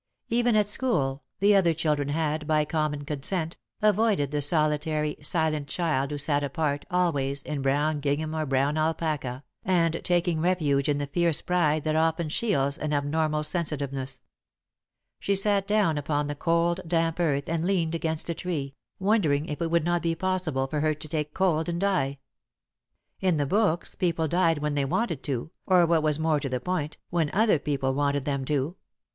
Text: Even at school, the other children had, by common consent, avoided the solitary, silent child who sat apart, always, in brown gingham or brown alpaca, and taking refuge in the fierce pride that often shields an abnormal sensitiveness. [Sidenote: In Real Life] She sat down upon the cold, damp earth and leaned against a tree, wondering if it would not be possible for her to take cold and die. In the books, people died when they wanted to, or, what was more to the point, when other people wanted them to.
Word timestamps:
Even 0.29 0.55
at 0.55 0.67
school, 0.67 1.21
the 1.41 1.53
other 1.55 1.75
children 1.75 2.07
had, 2.07 2.47
by 2.47 2.65
common 2.65 3.05
consent, 3.05 3.55
avoided 3.83 4.31
the 4.31 4.41
solitary, 4.41 5.15
silent 5.21 5.67
child 5.67 6.09
who 6.09 6.17
sat 6.17 6.43
apart, 6.43 6.85
always, 6.89 7.43
in 7.43 7.61
brown 7.61 7.99
gingham 7.99 8.33
or 8.33 8.47
brown 8.47 8.79
alpaca, 8.79 9.43
and 9.63 10.01
taking 10.03 10.41
refuge 10.41 10.89
in 10.89 10.97
the 10.97 11.05
fierce 11.05 11.39
pride 11.43 11.83
that 11.83 11.95
often 11.95 12.29
shields 12.29 12.79
an 12.79 12.93
abnormal 12.93 13.43
sensitiveness. 13.43 14.21
[Sidenote: 14.39 14.41
In 14.41 14.45
Real 14.47 15.11
Life] 15.11 15.19
She 15.19 15.35
sat 15.39 15.67
down 15.67 15.97
upon 15.99 16.25
the 16.25 16.33
cold, 16.33 16.79
damp 16.87 17.19
earth 17.19 17.47
and 17.47 17.63
leaned 17.63 17.93
against 17.93 18.27
a 18.27 18.33
tree, 18.33 18.73
wondering 18.97 19.45
if 19.49 19.61
it 19.61 19.69
would 19.69 19.85
not 19.85 20.01
be 20.01 20.15
possible 20.15 20.65
for 20.65 20.79
her 20.79 20.95
to 20.95 21.07
take 21.07 21.35
cold 21.35 21.69
and 21.69 21.79
die. 21.79 22.17
In 23.19 23.37
the 23.37 23.45
books, 23.45 23.93
people 23.93 24.27
died 24.27 24.57
when 24.63 24.73
they 24.73 24.83
wanted 24.83 25.21
to, 25.25 25.51
or, 25.67 25.85
what 25.85 26.01
was 26.01 26.17
more 26.17 26.39
to 26.39 26.49
the 26.49 26.59
point, 26.59 26.97
when 27.11 27.29
other 27.33 27.59
people 27.59 27.93
wanted 27.93 28.25
them 28.25 28.45
to. 28.45 28.77